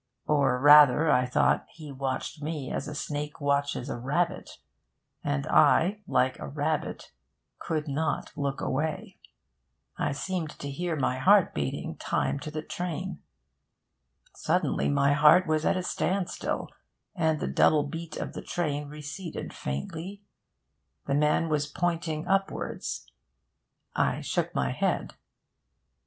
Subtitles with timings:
[0.25, 4.57] Or rather, I thought, he watched me as a snake watches a rabbit,
[5.23, 7.11] and I, like a rabbit,
[7.59, 9.19] could not look away.
[9.97, 13.21] I seemed to hear my heart beating time to the train.
[14.33, 16.69] Suddenly my heart was at a standstill,
[17.15, 20.23] and the double beat of the train receded faintly.
[21.05, 25.13] The man was pointing upwards...I shook my head.